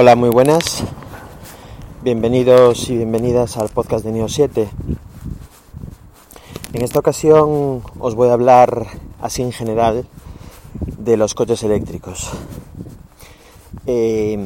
[0.00, 0.84] Hola, muy buenas.
[2.04, 4.70] Bienvenidos y bienvenidas al podcast de Neo 7.
[6.72, 8.86] En esta ocasión os voy a hablar
[9.20, 10.06] así en general
[10.98, 12.30] de los coches eléctricos.
[13.86, 14.38] Eh,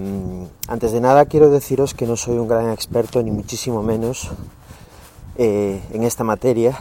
[0.68, 4.30] antes de nada quiero deciros que no soy un gran experto ni muchísimo menos
[5.37, 6.79] eh, en esta materia.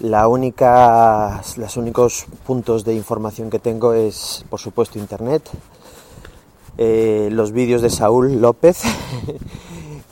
[0.00, 5.48] La única, los únicos puntos de información que tengo es, por supuesto, internet
[6.78, 8.82] eh, los vídeos de Saúl López.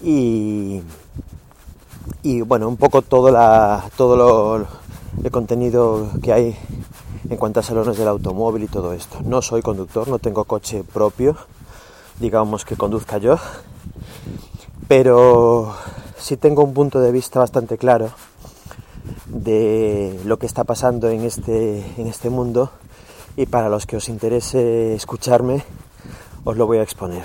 [0.06, 0.82] Y,
[2.22, 4.66] y, bueno, un poco todo, la, todo lo,
[5.22, 6.58] el contenido que hay
[7.28, 9.19] en cuanto a salones del automóvil y todo esto.
[9.24, 11.36] No soy conductor, no tengo coche propio,
[12.20, 13.38] digamos que conduzca yo,
[14.88, 15.74] pero
[16.19, 18.10] sí tengo un punto de vista bastante claro
[19.27, 22.70] de lo que está pasando en este, en este mundo.
[23.36, 25.64] Y para los que os interese escucharme,
[26.45, 27.25] os lo voy a exponer.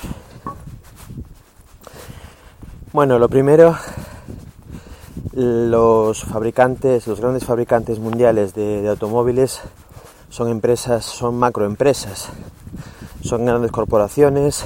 [2.91, 3.77] Bueno, lo primero,
[5.33, 9.61] los fabricantes, los grandes fabricantes mundiales de, automóviles
[10.29, 12.29] son empresas, son macroempresas,
[13.21, 14.63] son grandes corporaciones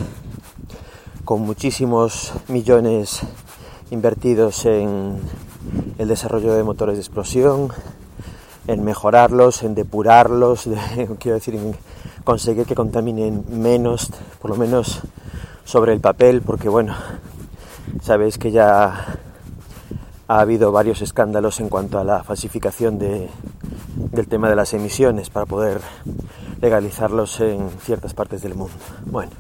[1.26, 3.22] con muchísimos millones
[3.92, 5.20] invertidos en
[5.98, 7.70] el desarrollo de motores de explosión,
[8.68, 10.70] en mejorarlos, en depurarlos,
[11.20, 11.76] quiero decir, en
[12.24, 14.10] conseguir que contaminen menos,
[14.42, 15.02] por lo menos
[15.66, 16.96] sobre el papel, porque bueno,
[18.02, 19.18] sabéis que ya
[20.28, 23.30] ha habido varios escándalos en cuanto a la falsificación de,
[23.96, 25.82] del tema de las emisiones para poder
[26.62, 28.74] legalizarlos en ciertas partes del mundo.
[29.06, 29.32] Bueno,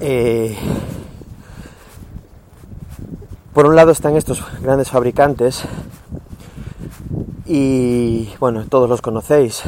[0.00, 0.56] eh,
[3.52, 5.64] por un lado están estos grandes fabricantes
[7.44, 9.62] y bueno, todos los conocéis,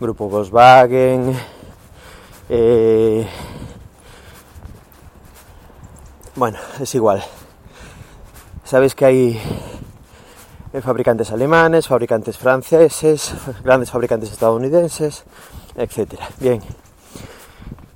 [0.00, 1.36] Grupo Volkswagen,
[2.48, 3.28] eh,
[6.36, 7.22] bueno, es igual.
[8.64, 9.40] Sabéis que hay
[10.82, 15.24] fabricantes alemanes, fabricantes franceses, grandes fabricantes estadounidenses,
[15.76, 16.30] etcétera.
[16.38, 16.62] Bien.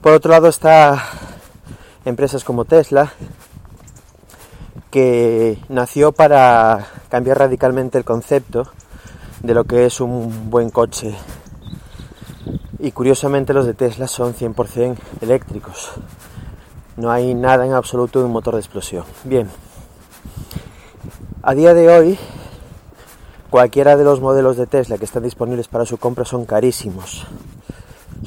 [0.02, 1.02] Por otro lado está
[2.04, 3.14] empresas como Tesla,
[4.90, 8.70] que nació para cambiar radicalmente el concepto
[9.42, 11.16] de lo que es un buen coche
[12.84, 15.92] y curiosamente los de Tesla son 100% eléctricos.
[16.98, 19.04] No hay nada en absoluto de un motor de explosión.
[19.24, 19.48] Bien,
[21.42, 22.18] a día de hoy
[23.48, 27.24] cualquiera de los modelos de Tesla que están disponibles para su compra son carísimos.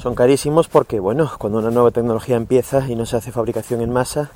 [0.02, 3.92] Son carísimos porque, bueno, cuando una nueva tecnología empieza y no se hace fabricación en
[3.92, 4.32] masa,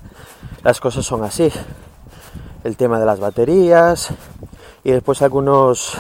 [0.63, 1.51] las cosas son así.
[2.63, 4.11] El tema de las baterías
[4.85, 5.99] y después algunos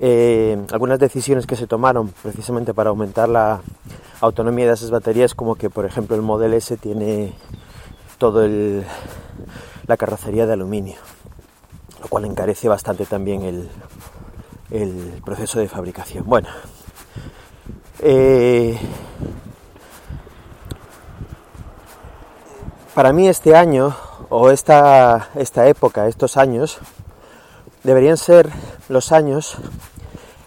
[0.00, 3.60] eh, algunas decisiones que se tomaron precisamente para aumentar la
[4.20, 7.32] autonomía de esas baterías, como que por ejemplo el Model S tiene
[8.18, 8.84] todo el,
[9.86, 10.96] la carrocería de aluminio,
[12.00, 13.68] lo cual encarece bastante también el,
[15.24, 16.24] proceso de fabricación.
[16.26, 16.48] Bueno,
[18.00, 18.78] eh,
[22.94, 23.96] para mí este año
[24.28, 26.78] o esta, esta época, estos años,
[27.88, 28.50] deberían ser
[28.90, 29.56] los años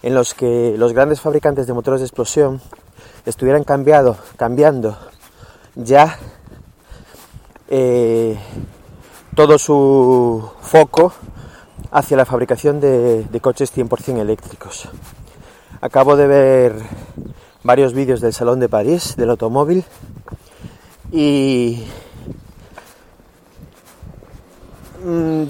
[0.04, 2.62] en los que los grandes fabricantes de motores de explosión
[3.26, 4.96] estuvieran cambiado, cambiando
[5.74, 6.20] ya
[7.68, 8.38] eh,
[9.34, 11.14] todo su foco
[11.90, 14.88] hacia la fabricación de, de coches 100% eléctricos.
[15.82, 16.76] Acabo de ver
[17.64, 19.84] varios vídeos del Salón de París, del automóvil,
[21.12, 21.88] y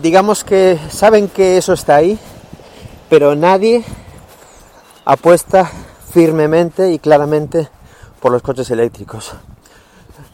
[0.01, 2.17] digamos que saben que eso está ahí,
[3.09, 3.83] pero nadie
[5.05, 5.69] apuesta
[6.11, 7.69] firmemente y claramente
[8.19, 9.33] por los coches eléctricos.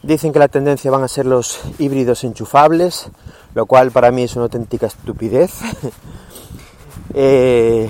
[0.02, 3.08] Dicen que la tendencia van a ser los híbridos enchufables,
[3.54, 5.52] lo cual para mí es una auténtica estupidez.
[7.14, 7.88] Eh,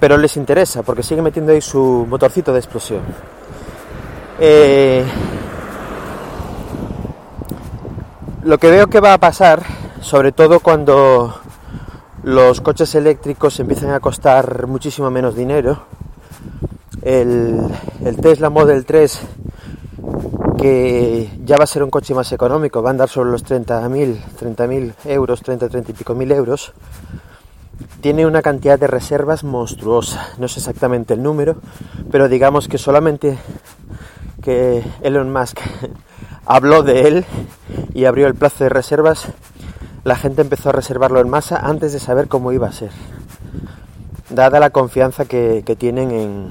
[0.00, 3.02] pero les interesa porque siguen metiendo ahí su motorcito de explosión.
[4.40, 5.04] Eh,
[8.44, 9.62] lo que veo que va a pasar,
[10.00, 11.34] sobre todo cuando
[12.22, 15.82] los coches eléctricos empiezan a costar muchísimo menos dinero.
[17.02, 17.68] El,
[18.20, 19.20] Tesla Model 3,
[20.58, 24.16] que ya va a ser un coche más económico, va a andar sobre los 30.000
[24.40, 26.72] 30.000 euros, 30, 30 y pico mil euros,
[28.00, 30.28] tiene una cantidad de reservas monstruosa.
[30.38, 31.56] No sé exactamente el número,
[32.10, 33.38] pero digamos que solamente
[34.42, 35.60] que Elon Musk
[36.46, 37.24] habló de él
[37.94, 39.28] y abrió el plazo de reservas,
[40.04, 42.90] la gente empezó a reservarlo en masa antes de saber cómo iba a ser,
[44.30, 46.50] dada la confianza que, tienen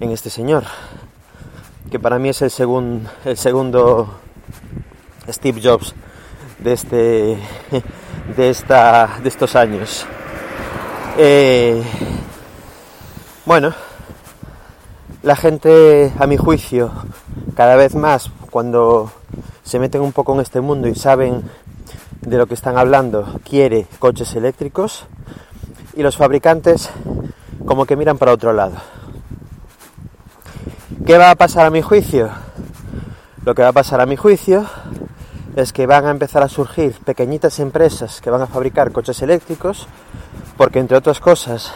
[0.00, 0.64] en, este señor,
[1.90, 4.08] que para mí es el, segun, el segundo
[5.28, 5.94] Steve Jobs
[6.58, 7.38] de, este,
[8.36, 10.06] de, esta, de estos años.
[11.16, 11.82] Eh,
[13.46, 13.72] bueno,
[15.22, 16.92] la gente, a mi juicio,
[17.54, 19.10] cada vez más, cuando
[19.62, 21.42] se meten un poco en este mundo y saben
[22.26, 25.06] de lo que están hablando, quiere coches eléctricos
[25.94, 26.90] y los fabricantes
[27.66, 28.76] como que miran para otro lado.
[31.06, 32.30] ¿Qué va a pasar a mi juicio?
[33.44, 34.64] Lo que va a pasar a mi juicio
[35.54, 39.86] es que van a empezar a surgir pequeñitas empresas que van a fabricar coches eléctricos
[40.56, 41.72] porque entre otras cosas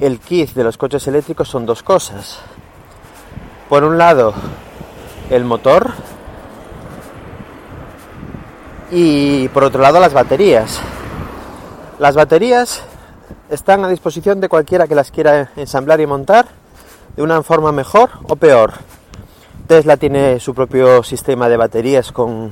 [0.00, 2.38] el kit de los coches eléctricos son dos cosas.
[3.68, 4.34] Por un lado,
[5.30, 5.92] el motor
[8.94, 10.78] y por otro lado las baterías.
[11.98, 12.82] Las baterías
[13.48, 16.46] están a disposición de cualquiera que las quiera ensamblar y montar
[17.16, 18.74] de una forma mejor o peor.
[19.66, 22.50] Tesla tiene su propio sistema de baterías con,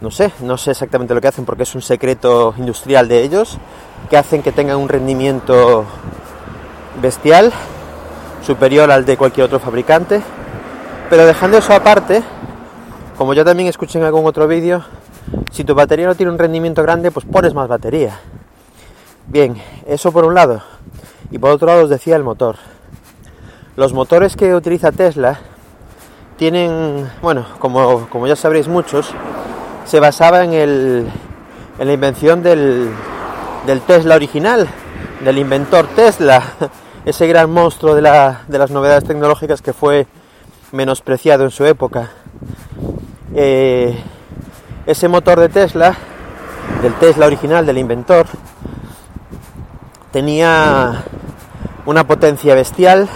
[0.00, 3.58] no sé, no sé exactamente lo que hacen porque es un secreto industrial de ellos,
[4.10, 5.84] que hacen que tengan un rendimiento
[7.00, 7.52] bestial,
[8.44, 10.22] superior al de cualquier otro fabricante.
[11.08, 12.24] Pero dejando eso aparte,
[13.16, 14.84] como ya también escuché en algún otro vídeo,
[15.50, 18.18] si tu batería no tiene un rendimiento grande, pues pones más batería.
[19.26, 19.56] Bien,
[19.86, 20.62] eso por un lado.
[21.30, 22.56] Y por otro lado os decía el motor.
[23.76, 25.40] Los motores que utiliza Tesla
[26.36, 29.12] tienen, bueno, como, como ya sabréis muchos,
[29.84, 31.08] se basaba en, el,
[31.78, 32.90] en la invención del,
[33.66, 34.68] del Tesla original,
[35.24, 36.42] del inventor Tesla,
[37.04, 40.06] ese gran monstruo de, la, de las novedades tecnológicas que fue
[40.72, 42.10] menospreciado en su época.
[43.34, 43.96] Eh,
[44.86, 45.96] ese motor de Tesla,
[46.82, 48.26] del Tesla original, del inventor,
[50.12, 51.04] tenía
[51.84, 53.08] una potencia bestial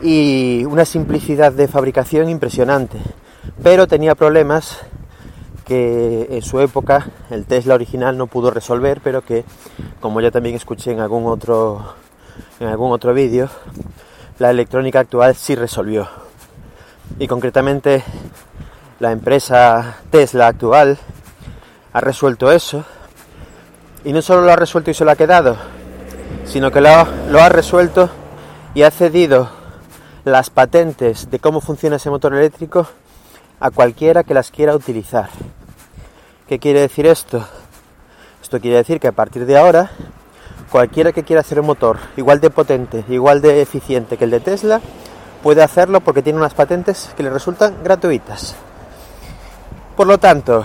[0.00, 2.98] y una simplicidad de fabricación impresionante,
[3.62, 4.78] pero tenía problemas
[5.64, 9.44] que en su época el Tesla original no pudo resolver, pero que,
[10.00, 11.94] como ya también escuché en algún otro
[12.60, 13.48] en algún otro vídeo,
[14.38, 16.08] la electrónica actual sí resolvió.
[17.18, 18.04] Y concretamente
[19.00, 20.98] la empresa Tesla actual
[21.92, 22.84] ha resuelto eso.
[24.04, 25.56] Y no solo lo ha resuelto y se lo ha quedado,
[26.44, 28.08] sino que lo, ha resuelto
[28.74, 29.50] y ha cedido
[30.24, 32.86] las patentes de cómo funciona ese motor eléctrico
[33.60, 35.28] a cualquiera que las quiera utilizar.
[36.48, 37.44] ¿Qué quiere decir esto?
[38.40, 39.90] Esto quiere decir que a partir de ahora,
[40.70, 44.40] cualquiera que quiera hacer un motor igual de potente, igual de eficiente que el de
[44.40, 44.80] Tesla,
[45.42, 48.56] puede hacerlo porque tiene unas patentes que le resultan gratuitas.
[49.98, 50.64] Por lo tanto,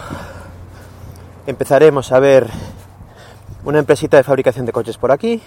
[1.48, 2.48] empezaremos a ver
[3.66, 5.42] una empresita de fabricación de coches por aquí,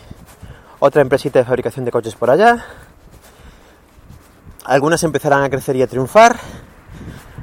[0.80, 2.64] otra empresita de fabricación de coches por allá.
[4.64, 6.34] Algunas empezarán a crecer y a triunfar,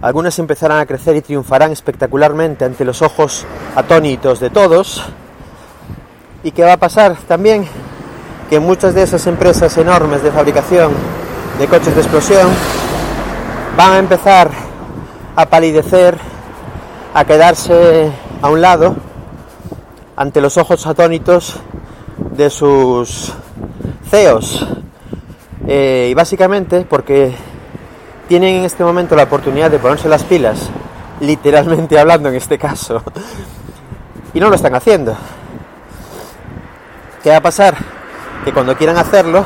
[0.01, 5.01] algunas empezarán a crecer y triunfarán espectacularmente ante los ojos atónitos de todos.
[6.43, 7.65] ¿Y qué va a pasar también?
[8.49, 10.91] Que muchas de esas empresas enormes de fabricación
[11.57, 12.49] de coches de explosión
[13.77, 14.51] van a empezar
[15.37, 16.32] a palidecer
[17.13, 18.11] a quedarse
[18.41, 18.95] a un lado
[20.15, 21.55] ante los ojos atónitos
[22.31, 23.33] de sus
[24.09, 24.67] CEOs.
[25.67, 27.33] Eh, y básicamente porque
[28.27, 30.69] tienen en este momento la oportunidad de ponerse las pilas,
[31.19, 33.01] literalmente hablando en este caso,
[34.33, 35.15] y no lo están haciendo.
[37.21, 37.77] ¿Qué va a pasar?
[38.43, 39.45] Que cuando quieran hacerlo,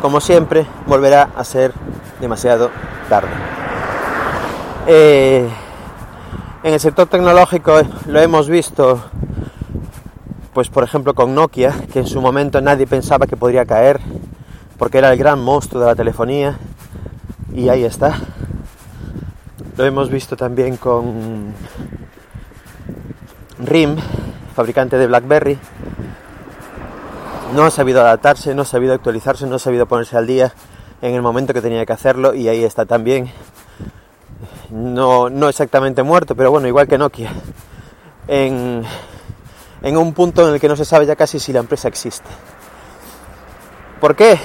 [0.00, 1.72] como siempre, volverá a ser
[2.20, 2.70] demasiado
[3.08, 3.28] tarde.
[4.86, 5.48] Eh,
[6.64, 9.04] en el sector tecnológico lo hemos visto,
[10.54, 14.00] pues por ejemplo con Nokia, que en su momento nadie pensaba que podría caer,
[14.78, 16.58] porque era el gran monstruo de la telefonía,
[17.52, 18.18] y ahí está.
[19.76, 21.52] Lo hemos visto también con
[23.58, 23.96] RIM,
[24.56, 25.58] fabricante de BlackBerry.
[27.54, 30.54] No ha sabido adaptarse, no ha sabido actualizarse, no ha sabido ponerse al día
[31.02, 33.30] en el momento que tenía que hacerlo y ahí está también
[34.74, 37.30] no, no exactamente muerto, pero bueno, igual que Nokia,
[38.26, 38.82] en,
[39.82, 42.28] en un punto en el que no se sabe ya casi si la empresa existe.
[44.00, 44.36] ¿Por qué?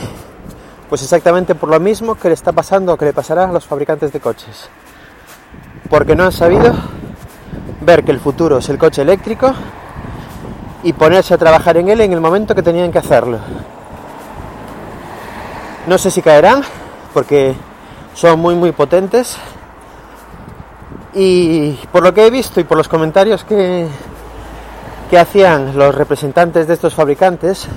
[0.88, 3.66] Pues exactamente por lo mismo que le está pasando o que le pasará a los
[3.66, 4.70] fabricantes de coches.
[5.90, 6.76] Porque no han sabido
[7.82, 9.52] ver que el futuro es el coche eléctrico
[10.84, 13.40] y ponerse a trabajar en él en el momento que tenían que hacerlo.
[15.88, 16.62] No sé si caerán,
[17.16, 17.56] porque
[18.14, 19.36] son muy muy potentes,
[21.14, 23.88] y por lo que he visto y por los comentarios que,
[25.10, 27.68] que hacían los representantes de estos fabricantes,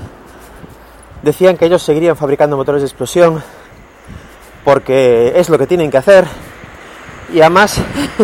[1.21, 3.41] decían que ellos seguirían fabricando motores de explosión
[4.63, 6.25] porque es lo que tienen que hacer
[7.33, 7.77] y además,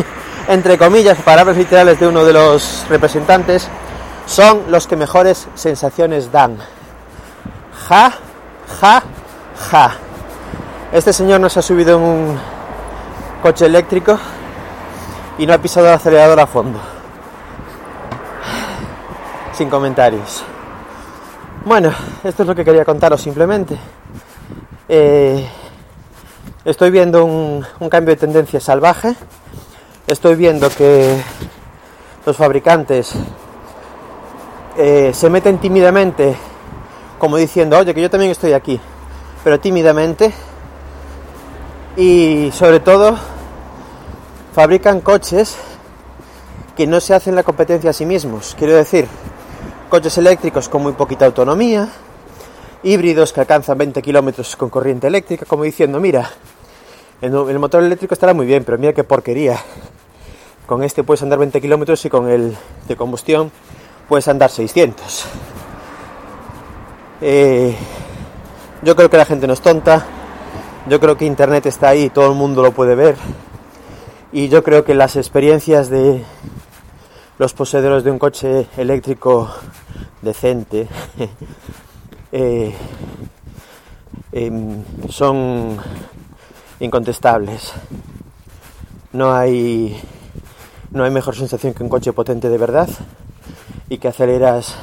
[0.47, 3.67] entre comillas, palabras literales de uno de los representantes,
[4.27, 6.57] son los que mejores sensaciones dan.
[7.87, 8.13] Ja,
[8.79, 9.03] ja,
[9.71, 9.91] ja.
[10.91, 12.39] Este señor nos ha subido en un
[13.41, 14.19] coche eléctrico
[15.39, 16.79] y no ha pisado el acelerador a fondo.
[19.53, 20.43] Sin comentarios.
[21.65, 21.93] Bueno,
[22.23, 23.77] esto es lo que quería contaros simplemente.
[24.89, 25.47] Eh,
[26.65, 29.15] estoy viendo un, cambio de tendencia salvaje.
[30.07, 31.15] Estoy viendo que
[32.25, 33.13] los fabricantes
[34.77, 36.35] eh, se meten tímidamente,
[37.17, 38.79] como diciendo, oye, que yo también estoy aquí,
[39.45, 40.33] pero tímidamente.
[41.95, 43.17] Y sobre todo,
[44.59, 45.55] fabrican coches
[46.75, 48.57] que no se hacen la competencia a sí mismos.
[48.59, 49.07] Quiero decir,
[49.87, 51.87] coches eléctricos con muy poquita autonomía,
[52.83, 56.29] híbridos que alcanzan 20 kilómetros con corriente eléctrica, como diciendo, mira,
[57.21, 59.57] el, motor eléctrico estará muy bien, pero mira qué porquería.
[60.67, 62.53] Con este puedes andar 20 kilómetros y con el
[62.85, 63.53] de combustión
[64.09, 65.25] puedes andar 600.
[67.21, 67.73] Eh,
[68.81, 70.05] yo creo que la gente no es tonta,
[70.89, 73.15] yo creo que Internet está ahí, todo el mundo lo puede ver.
[74.31, 76.23] Y yo creo que las experiencias de
[77.39, 79.49] los poseedores de un coche eléctrico
[80.21, 80.87] decente
[82.31, 82.71] eh,
[84.31, 85.77] em, son
[86.79, 87.73] incontestables.
[89.13, 89.99] No hay,
[90.91, 92.87] no hay mejor sensación que un coche potente de verdad
[93.89, 94.75] y que aceleras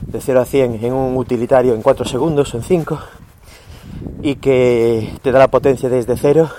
[0.00, 2.98] de 0 a 100 en un utilitario en 4 segundos o en 5
[4.22, 6.50] y que te da la potencia desde cero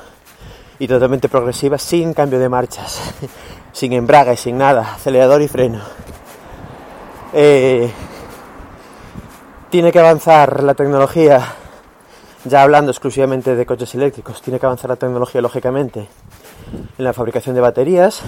[0.79, 3.13] y totalmente progresiva sin cambio de marchas,
[3.72, 5.79] sin embrague, sin nada, acelerador y freno.
[7.34, 7.91] Eh,
[9.69, 11.41] tiene que avanzar la tecnología,
[12.46, 16.07] ya hablando exclusivamente de coches eléctricos, tiene que avanzar la tecnología lógicamente
[16.98, 18.22] en la fabricación de baterías,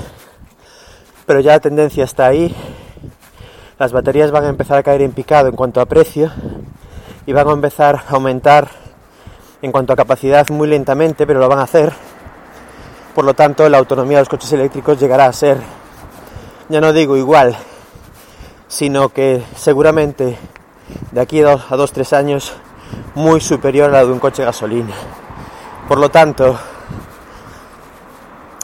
[1.25, 2.53] pero ya la tendencia está ahí.
[3.77, 6.31] Las baterías van a empezar a caer en picado en cuanto a precio
[7.25, 8.67] y van a empezar a aumentar
[9.61, 11.93] en cuanto a capacidad muy lentamente, pero lo van a hacer.
[13.15, 15.57] Por lo tanto, la autonomía de los coches eléctricos llegará a ser,
[16.69, 17.57] ya no digo igual,
[18.67, 20.37] sino que seguramente
[21.11, 22.53] de aquí a dos, tres años
[23.15, 24.93] muy superior a la de un coche gasolina.
[25.87, 26.57] Por lo tanto,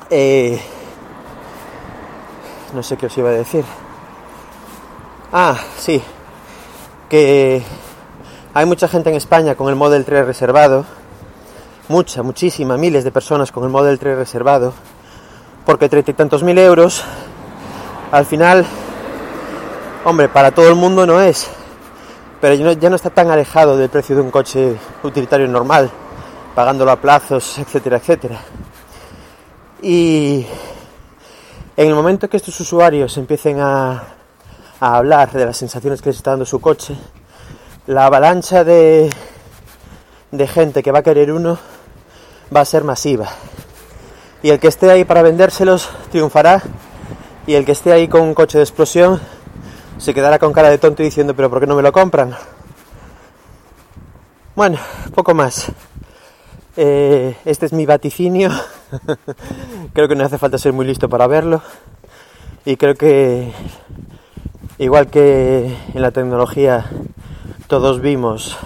[0.09, 0.61] eh,
[2.73, 3.65] no sé qué os iba a decir.
[5.31, 6.01] Ah, sí,
[7.09, 7.63] que
[8.53, 10.85] hay mucha gente en España con el Model 3 reservado,
[11.87, 14.73] mucha, muchísima, miles de personas con el Model 3 reservado,
[15.65, 17.03] porque treinta y tantos mil euros,
[18.11, 18.65] al final,
[20.03, 21.47] hombre, para todo el mundo no es,
[22.41, 25.89] pero ya no, está tan alejado del precio de un coche utilitario normal,
[26.53, 28.39] pagándolo a plazos, etcétera, etcétera.
[29.81, 30.45] Y
[31.77, 34.03] en el momento que estos usuarios empiecen a,
[34.79, 36.95] a hablar de las sensaciones que les está dando su coche,
[37.87, 39.09] la avalancha de,
[40.37, 41.57] de gente que va a querer uno
[42.55, 43.29] va a ser masiva.
[44.43, 46.61] Y el que esté ahí para vendérselos triunfará
[47.47, 49.19] y el que esté ahí con un coche de explosión
[49.97, 52.35] se quedará con cara de tonto diciendo pero ¿por qué no me lo compran?
[54.55, 54.77] Bueno,
[55.13, 55.71] poco más.
[56.77, 58.51] Eh, este es mi vaticinio.
[59.93, 61.61] creo que no hace falta ser muy listo para verlo.
[62.65, 63.51] Y creo que,
[64.77, 66.85] igual que en la tecnología,
[67.67, 68.57] todos vimos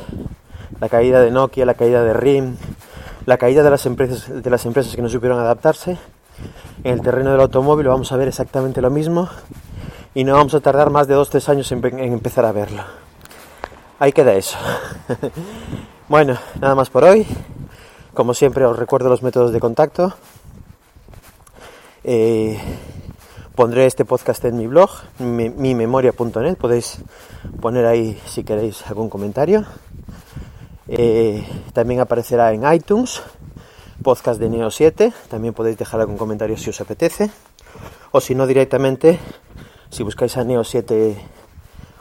[0.79, 2.55] la caída de Nokia, la caída de RIM,
[3.25, 5.97] la caída de las empresas, de las empresas que no supieron adaptarse.
[6.83, 9.29] En el terreno del automóvil vamos a ver exactamente lo mismo
[10.13, 12.83] y no vamos a tardar más de 2-3 años en, empezar a verlo.
[13.99, 14.57] Ahí queda eso.
[16.07, 17.27] bueno, nada más por hoy.
[18.13, 20.13] Como siempre os recuerdo los métodos de contacto.
[22.03, 22.57] Eh,
[23.59, 26.55] Pondré este podcast en mi blog, mimemoria.net.
[26.55, 26.99] Podéis
[27.59, 29.65] poner ahí si queréis algún comentario.
[30.91, 33.21] Eh, también aparecerá en iTunes,
[34.03, 35.13] podcast de Neo 7.
[35.29, 37.29] También podéis dejar algún comentario si os apetece.
[38.11, 39.19] O si no, directamente,
[39.91, 41.15] si buscáis a Neo 7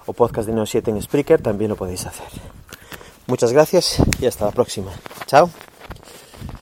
[0.07, 2.28] o podcast de Neo 7 en Spreaker, también lo podéis hacer.
[3.26, 4.90] Muchas gracias y hasta la próxima.
[5.26, 5.50] Chao.